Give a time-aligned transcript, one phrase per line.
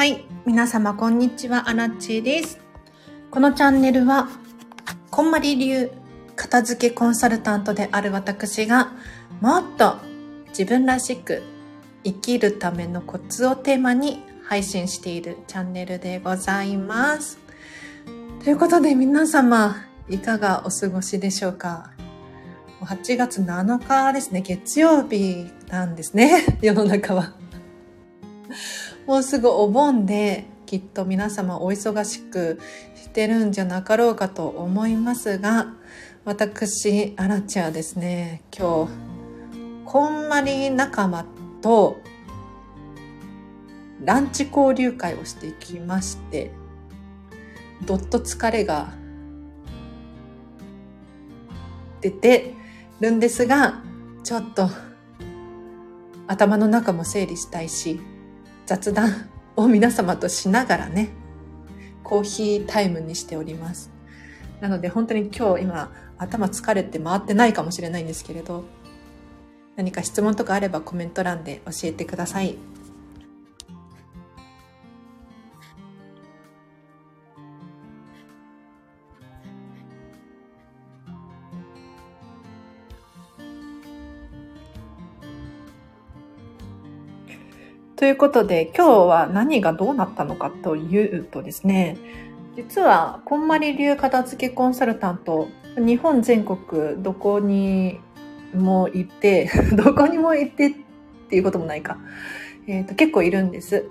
[0.00, 0.24] はい。
[0.46, 1.68] 皆様、こんにちは。
[1.68, 2.58] アラチェです。
[3.30, 4.30] このチャンネルは、
[5.10, 5.90] こんまり流
[6.36, 8.94] 片付けコンサルタントである私が、
[9.42, 9.98] もっと
[10.48, 11.42] 自分らしく
[12.02, 17.38] 生きるためのコツをテーマに配信しているチャンネルでございます。
[18.42, 21.90] ということで、皆様、いかがお過ごしでしょうか
[22.80, 27.34] ？8月7日ですね、月曜日なんですね、 世の中は。
[29.10, 32.60] もうすぐお盆できっと皆様お忙しく
[32.94, 35.74] してるんじゃなかろうかと思いますが
[36.24, 38.42] 私アラチはですね。
[38.56, 38.92] 今日
[39.84, 41.26] こんまり仲間
[41.60, 41.98] と
[44.04, 46.52] ランチ交流会をしてきまして
[47.84, 48.92] どっと疲れが
[52.00, 52.54] 出て
[53.00, 53.82] るんですが
[54.22, 54.68] ちょっと
[56.28, 57.98] 頭の中も整理したいし
[58.70, 61.08] 雑談を皆様としながらね、
[62.04, 63.90] コーヒータイムにしております。
[64.60, 68.62] なので本当に今日今頭疲れて回ってないかもしれないんですけれど、
[69.74, 72.58] 何か質問とかあればコメント欄で教えてください。
[88.00, 91.98] ということで、今日は何がどうなったのかというとですね、
[92.56, 98.00] 実は、こんまり流片付けコンサルタント、日本全国どこに
[98.54, 100.70] も行って、 どこにも行ってっ
[101.28, 101.98] ていうこともないか。
[102.66, 103.84] えっ、と、結構いるんです。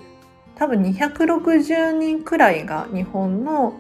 [0.56, 3.76] 多分260人くらいが日本の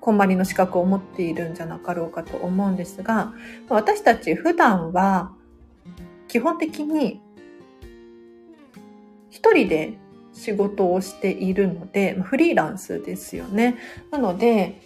[0.00, 3.34] こんまりの資格を持っているんじゃなかろうかと思うんですが、
[3.68, 5.32] 私たち普段は
[6.28, 7.20] 基本的に
[9.44, 9.98] 一人で
[10.32, 13.76] 仕事をしているので、フリーランスですよね。
[14.10, 14.80] なので、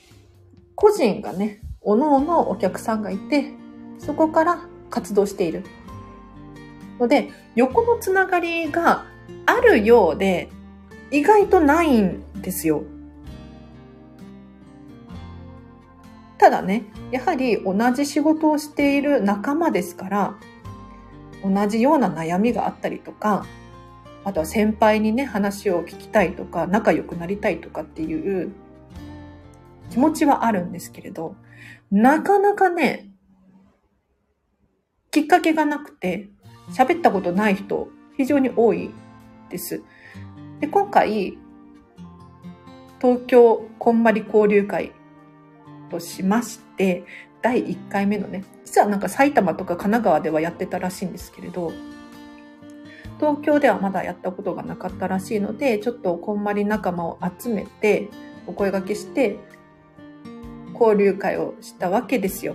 [0.75, 3.53] 個人がね、おのおのお客さんがいて、
[4.01, 5.63] そこから活動している。
[6.99, 9.07] ので、横のつながりが
[9.47, 10.49] あるようで、
[11.13, 12.83] 意外とないんですよ。
[16.37, 16.83] ただね、
[17.13, 20.35] やはり同じ仕事をしている仲間ですから、
[21.45, 23.47] 同じような悩みがあったりとか、
[24.29, 28.53] あとは先輩にね、話を聞きたいとか、仲良くなりたいとかっていう
[29.91, 31.35] 気持ちはあるんですけれど、
[31.91, 33.09] なかなかね、
[35.11, 36.29] きっかけがなくて、
[36.75, 37.89] 喋ったことない人、
[38.19, 38.91] 非常に多い
[39.49, 39.83] です。
[40.61, 41.39] で、今回、
[43.01, 44.93] 東京こんまり交流会
[45.91, 47.05] としまして、
[47.41, 51.73] 第1回目のね、実はなんか埼玉とか神奈川ではやってたらしいんですけれど、
[53.19, 58.09] 東京ではまだやったことがなかったらしいので、ちょっとこんまり仲間を集めて、
[58.47, 59.39] お声掛けして、
[60.79, 62.55] 交流会をしたわけですよ。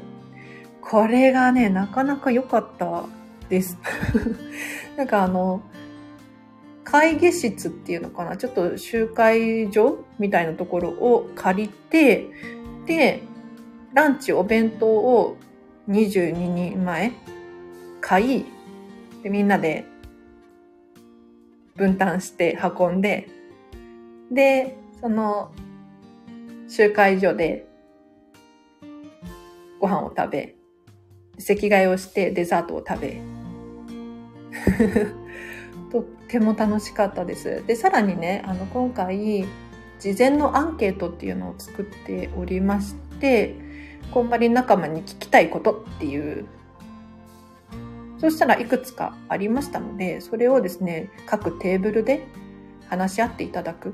[0.81, 3.05] これがね、なかなか良かった
[3.49, 3.77] です。
[4.95, 5.61] なんかあの、
[6.83, 8.37] 会議室っていうのかな？
[8.37, 12.27] ちょっと集会所みたいなところを借りて、
[12.85, 13.23] で、
[13.93, 15.37] ランチお弁当を
[15.89, 17.11] 22人前
[18.01, 18.45] 買い、
[19.23, 19.85] でみんなで
[21.75, 23.27] 分担して運んで、
[24.31, 25.51] で、その
[26.67, 27.67] 集会所で
[29.79, 30.55] ご飯を食べ、
[31.37, 33.21] 席替えをしてデザートを食べ、
[35.91, 37.63] とっても楽しかったです。
[37.67, 39.45] で、さらにね、あの、今回、
[39.99, 43.55] 事前のアンケートっていうのを作っておりまして、
[44.11, 46.45] こんまり仲間に聞きたいことっていう
[48.23, 52.25] そしたらいくつかありましたので、それをですね、各テーブルで
[52.87, 53.93] 話し合っていただく。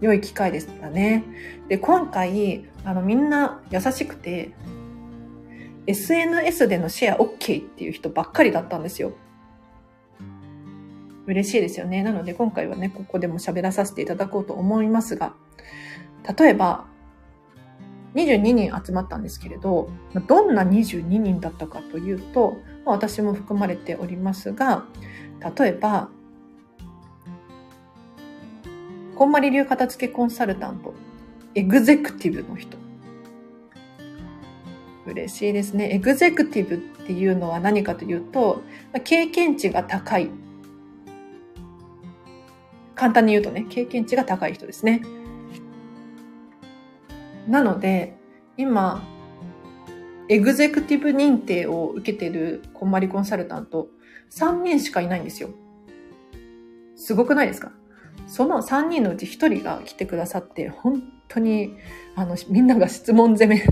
[0.00, 1.24] 良い機会でしたね。
[1.66, 4.52] で、今回、あの、みんな優しくて、
[5.88, 9.14] SNS でのシェア OK っていう人ばっかりだったんですよ。
[11.26, 12.04] 嬉しいですよね。
[12.04, 15.34] なので今回はね、ここでも喋らさせていただこうと思いますが、
[16.38, 16.86] 例えば、
[18.14, 19.88] 22人集まったんですけれど、
[20.26, 24.84] どんな22人だったかというと、私も含まれておりますが、
[25.58, 26.08] 例えば、
[29.16, 30.94] こんまり流片付けコンサルタント、
[31.54, 32.76] エグゼクティブの人。
[35.06, 35.90] 嬉しいですね。
[35.94, 38.62] エグゼクティブっていうのは何かというと、
[39.04, 40.30] 経験値が高い。
[42.94, 45.02] 簡単に言うとね、経験値が高い人ですね。
[47.52, 48.16] なので、
[48.56, 49.06] 今、
[50.30, 53.88] エグゼクティブ認定を受けてるこんまりコンサルタント、
[54.30, 55.50] 3人しかいないんですよ。
[56.96, 57.72] すごくないですか？
[58.26, 61.76] その3人のうち1人が来てくださって、本当に、
[62.16, 63.62] あの、みんなが質問攻め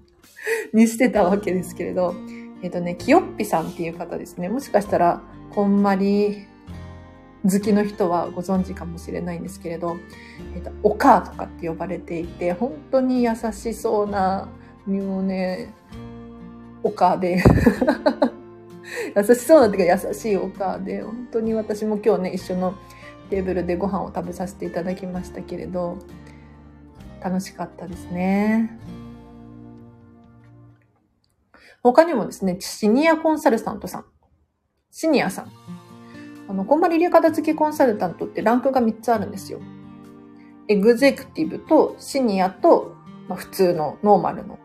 [0.72, 2.14] にしてたわけですけれど、
[2.62, 4.48] えっ、ー、とね、きよっぴさんっていう方ですね。
[4.48, 6.46] もしかしたら、こんまり
[7.44, 9.96] 好きの人はご存知かもしれないんですけれど、
[10.54, 14.48] えっ、と、お母とかって呼ばれていて、本当に優しそうな、
[14.86, 15.72] もうね、
[16.84, 17.42] お母で
[19.16, 22.74] 優しそうなっていうか優しいお母で、本当に私も今日ね、一緒の
[23.30, 25.98] テーブルでご飯を食べさせていただきましたけれど、
[27.20, 28.78] 楽しかったですね。
[31.82, 34.04] 他にもですね、シニアコンサルタントさん。
[34.90, 35.81] シニアさん。
[36.52, 39.58] あの、こんまり流片付けコンサルタントってランクが3つあるんですよ。
[40.68, 42.94] エグゼクティブとシニアと、
[43.26, 44.58] まあ、普通のノーマルの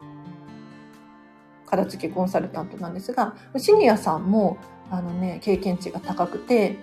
[1.66, 4.58] 片付けコンサルタントなんですが、シニアさんも、
[4.92, 6.78] あのね、経験値が高くて、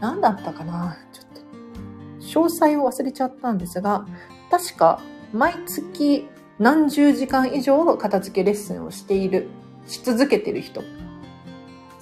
[0.00, 4.06] 何だったかなちょっと、詳細を忘れちゃったんですが、
[4.52, 5.02] 確か、
[5.32, 6.28] 毎月
[6.60, 9.48] 何十時間以上片付けレッスンをしている、
[9.88, 10.84] し続けてる人。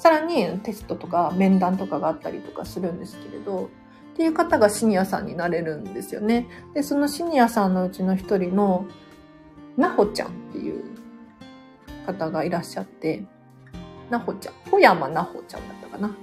[0.06, 3.68] さらにテストとか面談とかがあったりとかするんですけれど、
[4.12, 6.46] っていう方がシニアさんになれるんですよね。
[6.74, 8.86] で、そのシニアさんのうちの一人の、
[9.76, 10.84] なほちゃんっていう
[12.06, 13.24] 方がいらっしゃって、
[14.08, 16.16] なほちゃん、富山なほちゃんだったかな。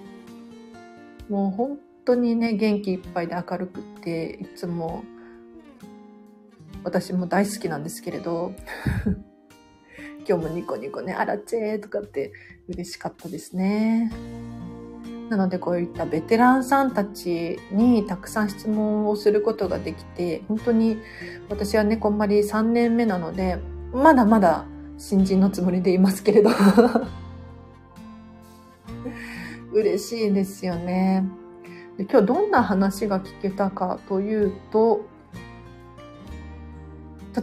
[1.27, 5.03] もう本当にね、元気いっぱいで明るくって、いつも
[6.86, 8.53] 私も大好きなんですけれど、
[10.25, 12.31] 今日もニコニコね、あらちぇーとかって
[12.69, 14.12] 嬉しかったですね。
[15.30, 20.98] なのでこういったベテランさんたちにたくさん質問をすることができて、本当に
[21.50, 23.57] 私はね、こんまり3年目なので、
[23.92, 24.65] まだまだ
[24.98, 26.50] 新人のつもりでいますけれど
[29.74, 31.25] 嬉しいですよね
[31.98, 32.06] で。
[32.06, 35.06] 今日どんな話が聞けたかというと、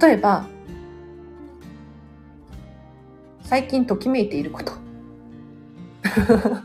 [0.00, 0.46] 例えば、
[3.42, 4.72] 最近ときめいていること。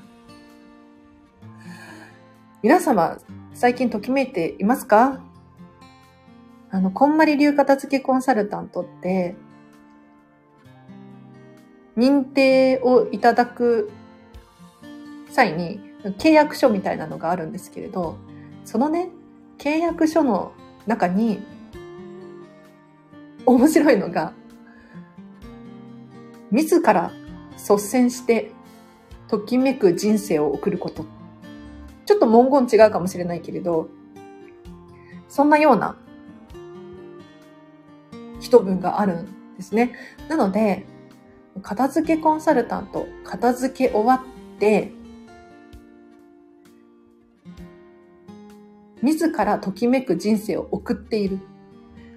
[2.63, 3.17] 皆様、
[3.53, 5.21] 最近ときめいていますか？
[6.71, 9.35] あの、こんまり流片付けコンサルタントって、
[11.95, 13.91] 認定をいただく
[15.29, 15.79] 際に
[16.17, 18.17] 契約書みたいなのがあるんですけれど、
[18.63, 19.09] そのね、
[19.57, 20.53] 契約書の
[20.87, 21.45] 中に
[23.45, 24.33] 面白いのが、
[26.51, 27.11] 自ら
[27.53, 28.51] 率先して
[29.27, 31.05] ときめく人生を送ること。
[32.05, 33.89] ちょっと文言違うかもしれないけれど、
[35.27, 35.97] そんなような
[38.39, 39.93] 一文があるんですね。
[40.29, 40.85] なので、
[41.61, 44.91] 片付けコンサルタント、片付け終わって、
[49.01, 51.39] 自らときめく人生を送っている。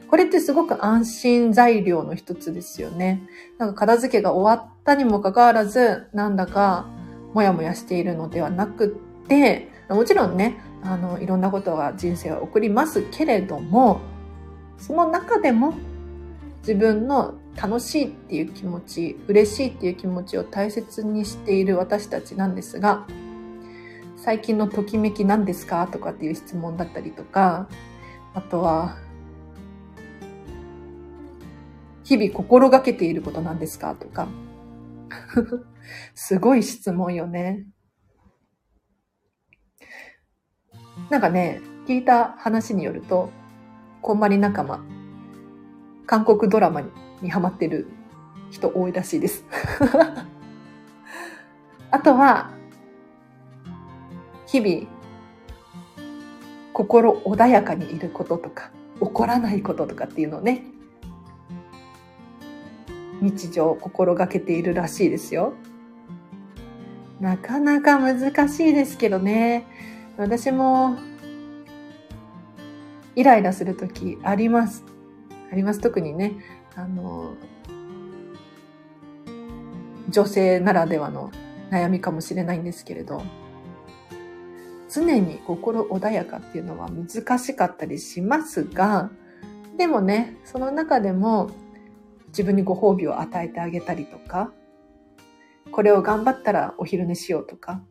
[0.09, 3.23] これってすごく安心材料の一つですよね。
[3.59, 6.89] なんか片付けが終わったにもかかわらず、なんだか
[7.35, 8.87] もやもやしているのではなく
[9.25, 14.01] って、もちろんね、あの、いろんなことが人生は送りますけれども、
[14.79, 15.75] その中でも
[16.61, 23.07] 自分の楽しいっていう気持ち、嬉しいっていう気持ちを大切にしている私たちなんですが、
[24.17, 27.69] 最近のときめき何ですかとかっていう質問だったりとか、
[28.35, 28.97] あとは、
[32.05, 34.29] 日々心がけていることなんですかとか。
[36.15, 37.67] すごい質問よね。
[41.11, 43.31] なんかね、聞いた話によると、
[44.03, 44.85] こんまり仲間、
[46.07, 46.91] 韓国ドラマに
[47.23, 47.87] にハマってる
[48.51, 49.45] 人多いらしいです。
[51.91, 52.51] あとは、
[54.47, 54.87] 日々、
[56.73, 60.65] 心穏やかにいることとか、怒らないこととかっていうのをね、
[63.21, 65.55] 日常心がけているらしいですよ。
[67.21, 69.67] なかなか難しいですけどね。
[70.17, 70.97] 私も、
[73.17, 74.85] イライラするときあります。
[75.51, 75.81] あります。
[75.81, 76.37] 特にね、
[76.77, 77.35] あの、
[80.09, 81.33] 女性ならではの
[81.71, 83.23] 悩みかもしれないんですけれど、
[84.91, 89.11] 常に心穏やかっていうのは難しかったりしますが、
[89.77, 91.51] でもね、その中でも
[92.29, 94.53] 自分にご褒美を与えてあげたりとか、
[95.71, 97.83] これを頑張ったらお昼寝しようとか、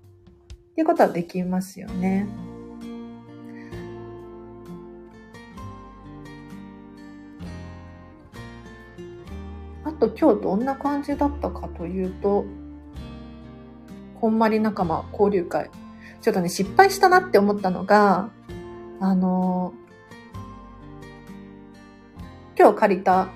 [0.71, 2.27] っていうことはできますよね。
[9.83, 12.45] あと今日どんな感じだったかというと、
[14.19, 15.69] こんまり仲間交流会。
[16.21, 18.29] ちょっとね、失敗したなって思ったのが、
[18.99, 19.73] あの、
[22.57, 23.29] 今日借りた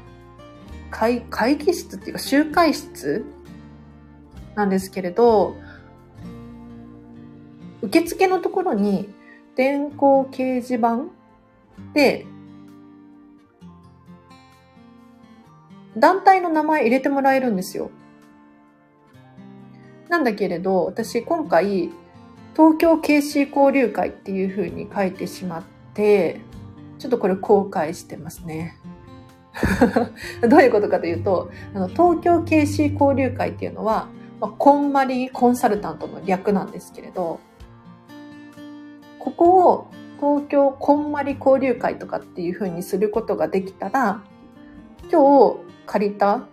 [0.91, 3.25] 会会議室っていうか集会室
[4.55, 5.55] なんですけれど、
[7.81, 9.09] 受付のところに
[9.55, 11.05] 電光掲示板
[11.93, 12.27] で、
[15.97, 17.89] 団体の名前入れてもらえるんですよ。
[20.09, 21.89] なんだけれど、私今回、
[22.53, 26.41] 東京 KC 交流会っていう風に書いてしまって、
[26.99, 28.77] ちょっとこれ後悔してますね。
[30.47, 34.07] どういうことかというと、あの東京 KC 交流会っていうのは、
[34.39, 37.39] まあ、こんまりコンサルタントの略なんですけれど、
[39.19, 39.87] ここを
[40.19, 44.23] 東京こんまり交流会とかっていう風にすることができたら、
[45.11, 46.47] 今日借りた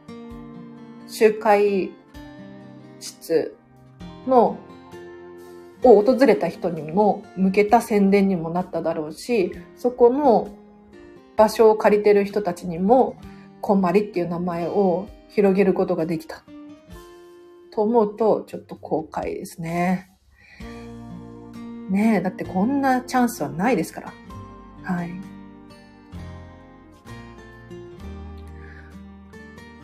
[1.07, 1.93] 集会
[2.99, 3.55] 室
[4.27, 4.59] の
[5.85, 10.49] を訪れた人にも向けた宣伝にもなっただろうし、そこの
[11.39, 13.17] 場所を借りてる人たちにも、
[13.61, 16.43] こんまりっていう名前を広げることができた。
[17.71, 20.11] と思うと、ちょっと後悔ですね。
[21.89, 24.13] ねえ、だってこんなチャンスはないですから。
[24.83, 25.13] はい。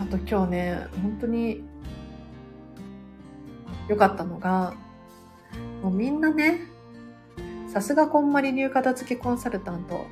[0.01, 1.63] あと今日ね、本当に
[3.89, 4.75] 良かったのが、
[5.85, 6.63] もうみんなね、
[7.69, 10.05] さすがこんまり流片付けコンサルタント。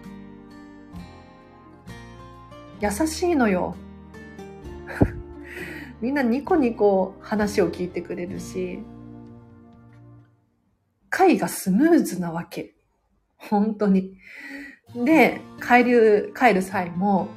[2.83, 3.77] 優しいのよ。
[6.03, 8.81] みんなニコニコ話を聞いてくれるし、
[11.09, 12.75] 会がスムーズなわけ。
[13.37, 14.17] 本当に。
[14.97, 17.29] で、帰る、帰る際も、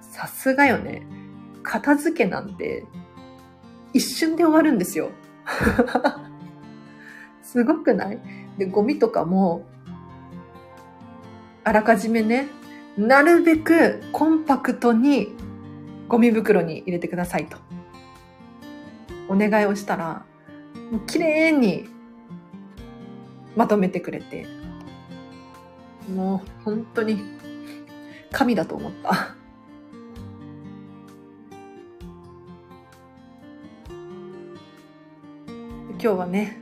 [0.00, 1.06] さすがよね。
[1.62, 2.86] 片付けなんて、
[3.92, 5.10] 一瞬で終わるんですよ。
[7.42, 8.18] すごくない？
[8.56, 9.66] で、ゴミとかも、
[11.62, 12.48] あらかじめね、
[12.98, 15.28] なるべくコンパクトに
[16.08, 17.56] ゴミ袋に入れてくださいと。
[19.28, 20.26] お願いをしたら、
[20.90, 21.88] もう綺麗に
[23.54, 24.48] まとめてくれて、
[26.12, 27.20] もう本当に
[28.32, 29.36] 神だと思った。
[35.90, 36.60] 今日はね、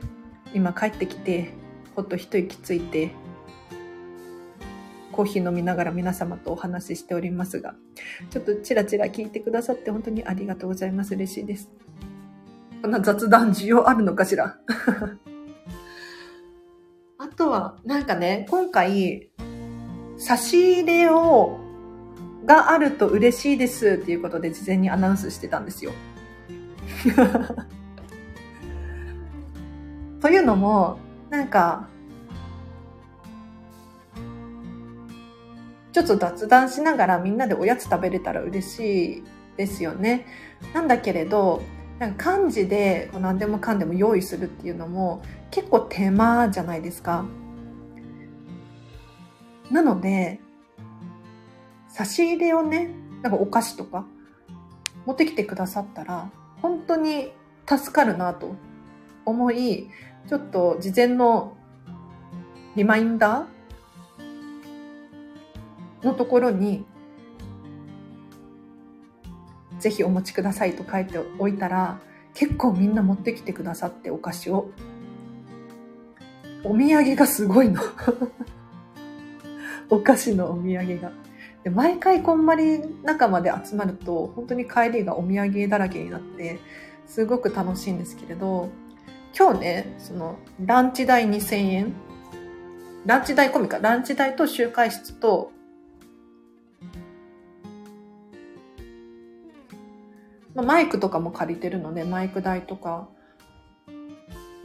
[0.53, 1.53] 今帰ってきて、
[1.95, 3.11] ほっと一息ついて、
[5.17, 7.73] コーヒー飲みながら皆様とお話ししておりますが、
[8.29, 11.15] ちょっとチラチラ聞いてくださって本当にありがとうございます。
[11.15, 11.71] 嬉しいです。
[12.83, 14.57] こんな雑談需要あるのかしら？
[17.17, 19.31] あとは、なんかね、今回、
[20.19, 21.57] 差し入れを、
[22.45, 25.93] があると嬉しいですっていうことで事前にアナウンスしてたんですよ。
[30.21, 30.99] というのも、
[31.31, 31.87] なんか、
[35.97, 39.23] ちょっと雑談しながらみんなでおやつ食べれたら嬉しい
[39.57, 40.27] ですよね。
[40.71, 41.63] なんだけれど、
[41.97, 47.25] なんか漢字で何でもかんでも用意するっていうのも結構手間じゃないですか。
[49.71, 50.39] なので、
[51.87, 52.91] 差し入れをね、
[53.23, 54.05] なんかお菓子とか
[55.07, 56.29] 持ってきてくださったら
[56.61, 57.31] 本当に
[57.67, 58.53] 助かるなと
[59.25, 59.89] 思い、
[60.29, 61.57] ちょっと事前の
[62.75, 63.56] リマインダー
[66.03, 66.85] のところに、
[69.79, 71.99] ぜひお持ちくださいと書いておいたら、
[72.33, 74.69] 結構みんな持ってきてくださってお菓子を。
[76.63, 77.81] お土産がすごいの。
[79.89, 81.11] お菓子のお土産が。
[81.63, 86.59] で毎回こんまり仲間で集まると、本当に帰りがお土産だらけになって、
[87.05, 88.69] すごく楽しいんですけれど、
[89.37, 91.93] 今日ね、その、ランチ代2000円。
[93.05, 93.79] ランチ代込みか。
[93.79, 95.51] ランチ代と集会室と、
[100.57, 103.07] まあ、マイクとかも借りてるので、マイク代とか、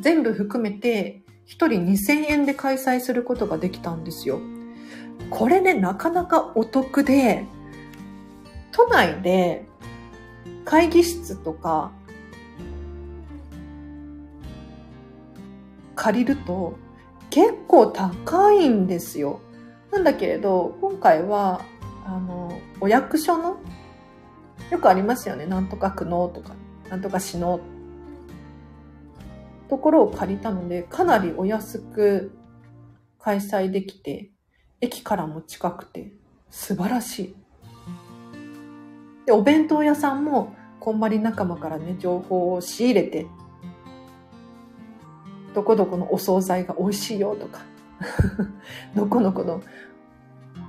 [0.00, 4.40] 全部含めて、1人2000円で開催することができたんですよ。
[5.28, 7.44] これね、なかなかお得で、
[8.70, 9.66] 都内で
[10.64, 11.92] 会議室とか
[15.94, 16.78] 借りると
[17.28, 19.40] 結構高いんですよ。
[19.90, 21.60] なんだけれど、今回は、
[22.06, 23.58] あの、お役所の、
[24.72, 25.46] よくありますよね。
[25.46, 26.54] なんとか区のとか、
[26.88, 27.60] なんとか市の、
[29.68, 32.32] ところを借りたので、かなりお安く
[33.18, 34.30] 開催できて、
[34.80, 36.12] 駅からも近くて、
[36.50, 37.36] 素晴らしい。
[39.26, 43.26] で、お弁当屋さんも、こんまり仲間からね、情報を仕入れて
[45.54, 47.60] どこどこのお惣菜が美味しいよとか、
[48.96, 49.62] どこのこの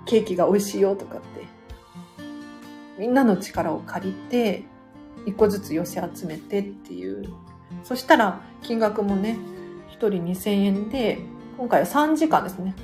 [0.06, 1.48] ケーキが美味しいよとかって、
[2.98, 4.64] みんなの力を借りて、
[5.26, 7.30] 一個ずつ寄せ集めてっていう。
[7.84, 9.38] そしたら金額もね、
[9.90, 11.20] 一人2000円で、
[11.58, 12.76] 今回は3時間ですね。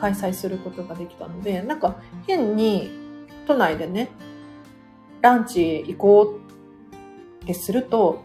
[0.00, 2.90] 開催することができたので、なんか変に
[3.46, 4.10] 都内でね、
[5.20, 8.24] ランチ行こうってすると、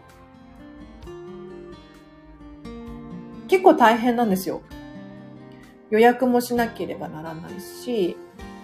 [3.48, 4.62] 結構大変なんですよ。
[5.90, 8.16] 予約もしなければならないし、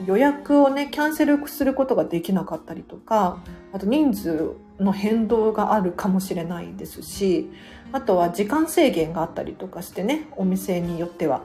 [0.04, 7.50] 予約をね、キャンセルすることができなかったりとか、あと人数の変動があるかもしれないですし、
[7.92, 11.42] あとは時間制限があったりとかしてね、お店によっては。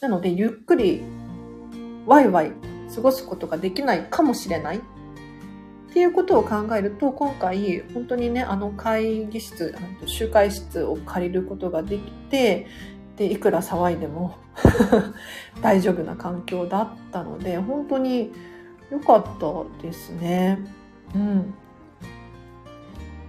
[0.00, 1.02] なので、ゆっくり
[2.06, 2.52] ワイワイ
[2.94, 4.80] 過ごすことができないかもしれないっ
[5.92, 9.74] ていうことを考えると、今回、本当にね、あの会議室、
[10.06, 12.66] 集会室を借りることができて、
[13.22, 14.34] で、いくら騒いでも
[15.62, 18.32] 大丈夫な環境だったので、本当に
[18.90, 20.58] 良かったですね。
[21.14, 21.54] うん。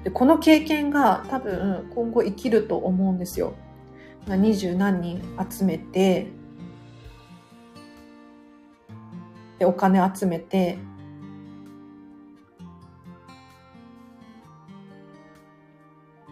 [0.03, 3.53] でこの経験が多分今後生きると思うんですよ。
[4.27, 6.31] 二十何人集めて、
[9.59, 10.79] で、お金集めて、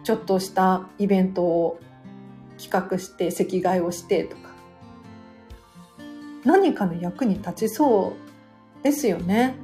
[0.02, 1.78] ちょっとしたイベントを
[2.62, 4.52] 企画して席替えをしてとか。
[6.44, 8.14] 何かの役に立ちそ
[8.80, 9.56] うですよね。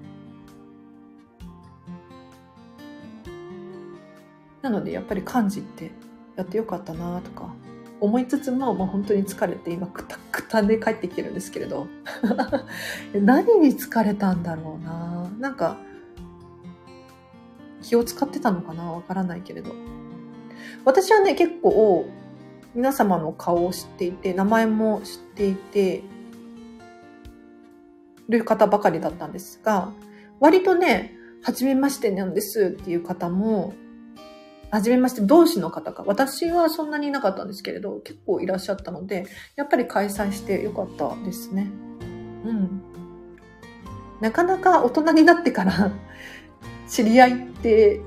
[4.62, 5.92] なのでやっぱり漢字って
[6.36, 7.54] やってよかったなとか。
[8.00, 11.86] 思いつつも、まあ、本当に疲れて今くたくたで帰ってきてるんですけれど。
[13.14, 15.28] 何に疲れたんだろうな。
[15.38, 15.78] なんか
[17.82, 18.92] 気を使ってたのかな？
[18.92, 19.72] わからないけれど。
[20.84, 22.08] 私はね結構
[22.74, 26.02] 皆様の顔を知っていて名前も知っていて
[28.28, 29.92] る方ばかりだったんですが
[30.38, 33.74] 割とね初めましてなんですっていう方も
[34.70, 36.04] はじめまして、同士の方か。
[36.06, 39.26] 私はそんなにいなかったんですけれど、結構いらっしゃったので、
[39.56, 41.70] やっぱり開催してよかったですね。
[42.44, 42.82] うん。
[44.20, 45.92] なかなか大人になってから
[46.88, 48.00] 知り合いって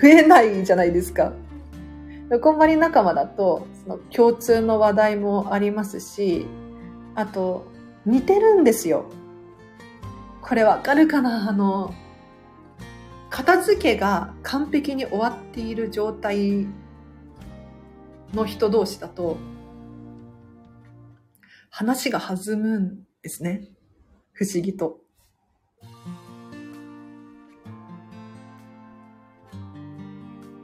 [0.00, 1.32] 増えないじゃないですか。
[2.40, 6.46] こんまり仲間だと、の共通の話題もありますし、
[7.14, 7.66] あと、
[8.06, 9.06] 似てるんですよ。
[10.40, 11.48] これわかるかな？
[11.48, 11.92] あの、
[13.28, 16.66] 片付けが完璧に終わっている状態
[18.32, 19.36] の人同士だと、
[21.70, 23.68] 話が弾むんですね。
[24.32, 25.00] 不思議と。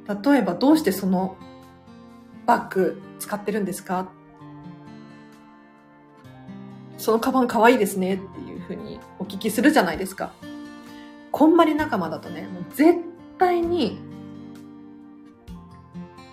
[0.06, 1.37] 例えば、どうしてその
[2.46, 4.09] バッグ使ってるんですか？
[6.98, 10.33] そのカバン可愛いですねっていうふうにお聞きするじゃないですか。
[11.33, 13.00] こんまり仲間だとね、もう絶
[13.38, 13.98] 対に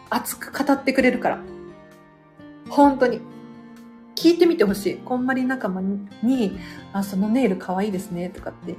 [0.09, 1.39] 熱く語ってくれるから。
[2.69, 3.21] 本当に。
[4.15, 4.97] 聞いてみてほしい。
[4.97, 5.81] こんまり仲間
[6.21, 6.59] に、
[6.93, 8.75] あ、そのネイル可愛いですね、とかって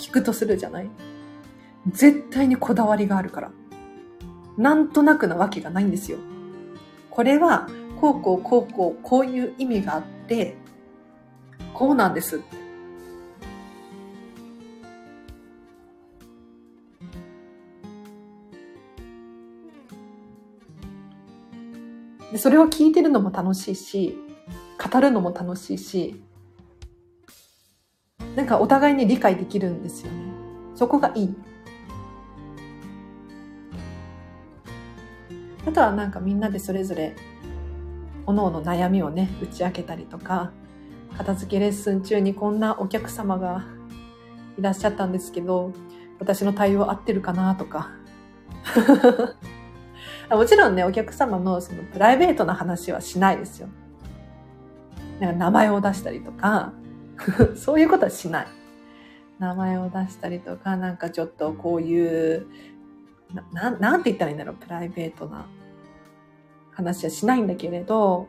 [0.00, 0.90] 聞くとするじゃない？
[1.86, 3.52] 絶対にこだわりがあるから。
[4.56, 6.18] なんとなくなわけがないんですよ。
[7.10, 7.68] これは、
[8.00, 10.56] こうこうこうこう、こういう意味があって、
[11.74, 12.40] こうなんです。
[22.32, 24.16] でそれを聞いてるのも楽しいし、
[24.92, 26.22] 語るのも楽しいし、
[28.36, 30.18] なんかお互いに理解できるんですよね。
[30.76, 31.34] そこがいい。
[35.70, 37.14] あとはなんかみんなでそれぞれ、
[38.26, 40.50] おのおの悩みをね、打ち明けたりとか、
[41.16, 43.64] 片付けレッスン中にこんなお客様が
[44.58, 45.72] いらっしゃったんですけど、
[46.18, 47.88] 私の対応合ってるかなとか。
[50.28, 53.68] もちろんね、お客様のそのプライベートな話はしないですよ。
[55.20, 56.72] なんか名前を出したりとか、
[57.54, 58.46] そういうことはしない。
[59.38, 62.48] 名前を出したりとか、なんかちょっとこういう、
[63.52, 65.46] な、なんて言ったらいいんだろう、プライベートな
[66.72, 68.28] 話はしないんだけれど、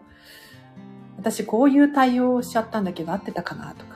[1.17, 3.91] 私こういう対応をしちゃったんだけど合ってたかなとか。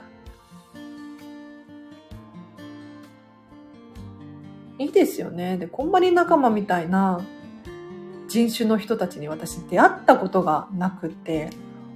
[4.77, 5.57] いいですよね。
[5.57, 7.21] で、こんまり仲間みたいな
[8.27, 11.49] 人種の人たちに私出会ったことがなくて、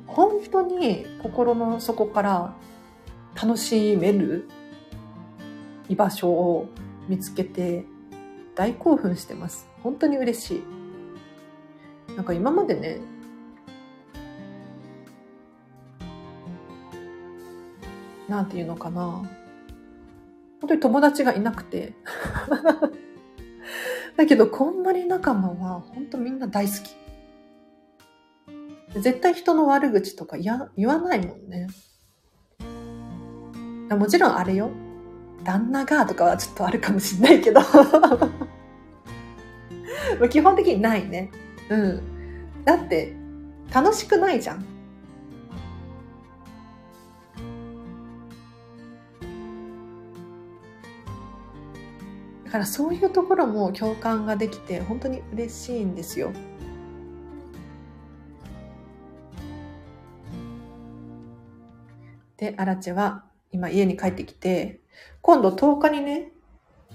[0.08, 2.54] 本当に心の底から
[3.36, 4.50] 楽しめる
[5.90, 6.70] 居場所を
[7.08, 7.86] 見つけて
[8.56, 9.68] 大興奮してます。
[9.84, 10.79] 本当に嬉しい。
[12.20, 13.00] なんか今までね、
[18.28, 19.24] なんていうのかな。
[20.60, 21.94] 本当に友達がいなくて。
[24.18, 26.74] だけど、こんまり仲間は本当みんな大好
[28.94, 29.00] き。
[29.00, 30.58] 絶対人の悪口とか言
[30.90, 31.68] わないもんね。
[33.92, 34.72] もちろんあれよ。
[35.46, 37.62] 旦那がとかはちょっとあるかもしんないけど
[40.30, 41.32] 基本的にないね。
[41.70, 42.02] うん。
[42.66, 43.14] だって、
[43.74, 44.66] 楽しくないじゃん。
[52.46, 56.32] だからそういうところも共感ができて本当に嬉しいんですよ。
[62.38, 64.80] で、アラチェは今家に帰ってきて、
[65.22, 66.32] 今度10日にね、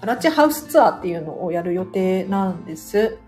[0.01, 3.19] アラチェハウスツアーっていうのをやる予定なんです。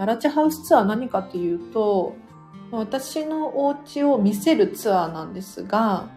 [0.00, 2.16] アラチハウスツアー何かっていうと、
[2.72, 6.08] 私のお家を見せるツアーなんですが、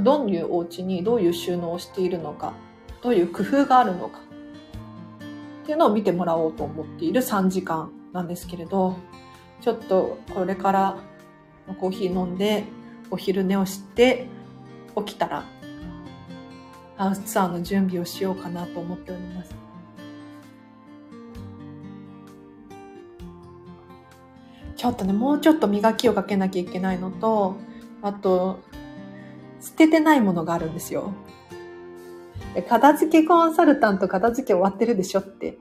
[0.00, 2.54] どういうお家にどういう収納をしているのか、
[3.00, 4.18] どういう工夫があるのか、
[5.62, 8.96] っていうのを見てもらおうと思っている3時間なんですけれど、
[9.60, 10.96] ちょっとこれから
[11.78, 12.64] コーヒー飲んで、
[13.12, 14.26] お昼寝をして
[14.96, 15.44] 起きたら
[16.96, 19.61] ハウスツアーの準備をしようかなと思っております。
[24.82, 27.54] ちょっとね、もうちょっと磨きをかけなきゃいけないのと、
[28.02, 28.58] あと、
[29.60, 31.14] 捨ててないものがあるんですよ。
[32.68, 35.56] 片付けコンサルタント片付け終わってるでしょって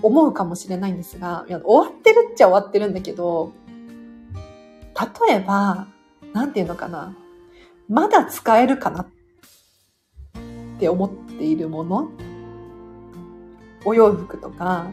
[0.00, 3.52] 思うかもしれないんですが、いや終わってるっちゃ終わってるんだけど、
[5.26, 5.88] 例えば、
[6.32, 7.16] なんていうのかな。
[7.88, 9.06] まだ使えるかなっ
[10.78, 12.10] て思っているもの
[13.84, 14.86] お洋服とか、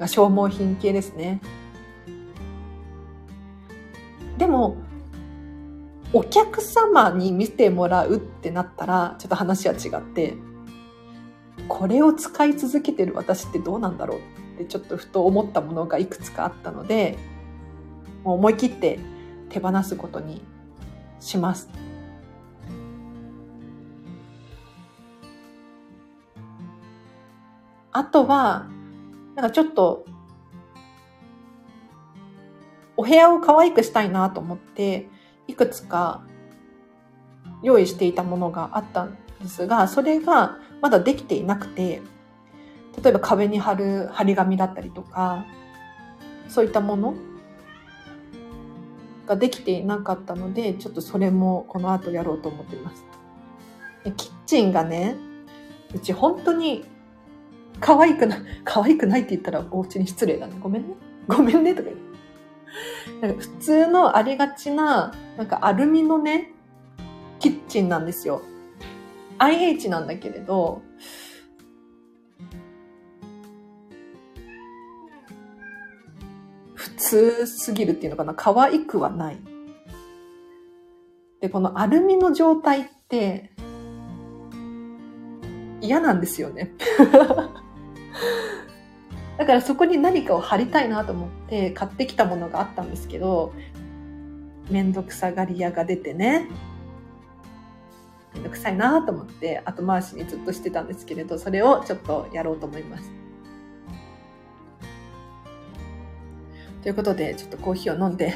[0.00, 1.40] 消耗品系ですね。
[4.40, 4.78] でも、
[6.14, 10.34] お客様に見てもらうってなったら、ちょっと話は違って、
[11.68, 14.18] これを使い続けてる私ってどうなんだろう
[14.54, 17.18] ってちょっとふと思ったものがいくつかあったので、
[18.24, 18.98] もう思い切って
[19.50, 20.42] 手放すことに
[21.20, 21.68] します。
[27.92, 28.68] あとは、
[29.34, 30.06] なんかちょっと、
[33.00, 35.08] お部屋を可愛くしたいなと思って、
[35.48, 36.22] いくつか
[37.62, 42.02] 用意していたものがあったんですが、それがまだできていなくて、
[43.02, 45.46] 例えば壁に貼る張り紙だったりとか、
[46.46, 47.14] そういったもの
[49.26, 53.02] ができていなかったので、ちょっとそれもこの後やろうと思っています。
[54.14, 55.16] キッチンがね、
[55.94, 56.84] うち本当に
[57.80, 60.52] 可愛くない、可愛くないって言ったらお家に失礼だね。
[60.60, 60.94] ごめんね。
[61.26, 62.09] ごめんねとか言って。
[63.20, 66.52] なんか普通のありがちな、なんかアルミのね、
[67.38, 68.42] キッチンなんですよ。
[69.38, 70.82] IH なんだけれど、
[76.74, 78.34] 普通すぎるっていうのかな。
[78.34, 79.38] 可愛くはない。
[81.40, 83.52] で、このアルミの状態って、
[85.80, 86.74] 嫌なんですよね。
[89.40, 93.54] だからそこに何かを貼りたいなと思って買ってきたものがあったんですけど、
[94.68, 96.46] めんどくさがり屋が出てね、
[98.34, 103.10] めんどくさいなと思って後回しにずっとしてたんですけれど、それをちょっとやろうと思います。
[106.82, 108.34] ということで、ちょっとコーヒーを飲んで、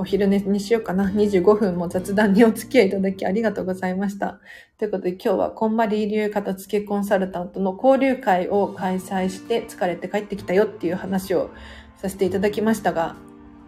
[0.00, 1.10] お昼寝にしようかな。
[1.10, 4.38] 25分も雑談にお付き合いいただきありがとうございました。
[4.78, 11.50] ということで今日はこんまり流片付けコンサルタントの交流会を開催して疲れて帰ってきたよっていう話を
[11.96, 13.16] させていただきましたが、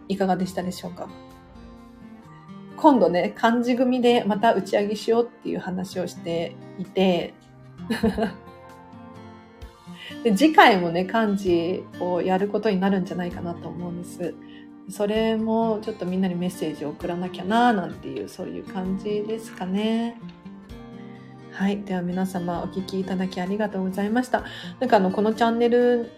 [0.06, 1.08] いかがでしたでしょうか？
[2.76, 7.34] 今度ね、漢字組でまた打ち上げしようっていう話をしていて、
[10.22, 14.32] で次回もね、漢字をやることになるんじゃないかなと思うんです。
[14.90, 20.20] それもちょっとみんなにメッセージを送らなきゃななんていうそういう感じですかね。
[21.52, 21.82] はい。
[21.82, 24.44] では皆様お聞きいただきありがとうございました。
[24.80, 26.10] なんかあの、このチャンネル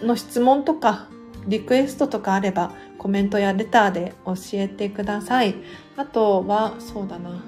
[0.00, 1.08] の質問とか、
[1.46, 5.56] リクエストとかあれば、コメントやレターで教えてください。
[5.96, 7.42] あとは、そうだな。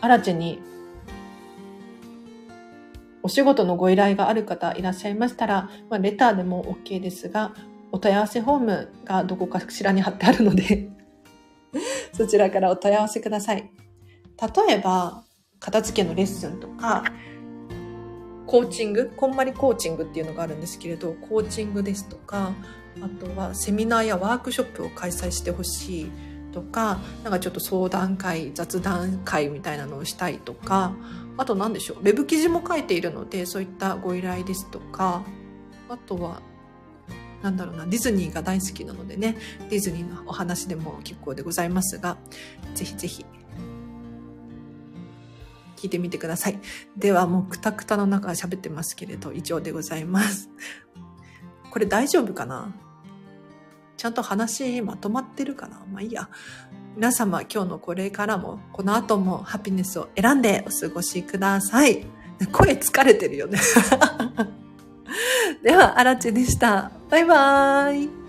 [0.00, 0.60] アラチェに
[3.24, 7.54] お仕事のご依頼がある方いらっしゃいましたら、まあ、レターでも OK ですが、
[7.90, 10.90] お問い合わせフォームがどこかしらに貼ってあるので
[12.12, 13.70] そちらからお問い合わせください。
[14.68, 15.24] 例えば、
[15.58, 17.04] 片付けのレッスンとか、
[18.46, 22.52] コーチング、こんまりコーチングっていうのがあるんですけれど、コーチングですとか、
[23.00, 26.12] あとはセミナーやワークショップを開催してほしい
[26.54, 30.92] とか、なんかちょっと相談会、雑談会みたいなのをしたいとか、
[31.36, 35.24] あと何でしょう、ウェブ記事も書いているので、そういったご依頼ですとか、
[35.88, 36.40] あとは、
[37.42, 39.36] なんだろうな、ディズニーが大好きなのでね、
[39.68, 42.16] ディズニーのお話でも結構でございますが、
[42.74, 43.26] ぜひぜひ
[45.76, 46.58] 聞いてみてください。
[46.96, 50.48] ではもうくたくたの中喋ってますけれど、以上でございます。
[51.70, 52.72] これ大丈夫かな？
[54.04, 55.80] ちゃんと話まとまってるかな？
[55.90, 56.28] まあいいや。
[56.94, 62.04] 皆様今日のこれからも、この後もハピネスを選んでお過ごしください。
[62.52, 63.58] 声疲れてるよね
[65.64, 66.90] では、あらちでした。
[67.08, 68.23] バイバーイ。